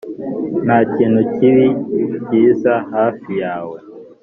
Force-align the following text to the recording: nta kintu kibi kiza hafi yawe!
nta 0.65 0.77
kintu 0.95 1.19
kibi 1.35 1.67
kiza 2.25 2.73
hafi 2.93 3.31
yawe! 3.43 3.77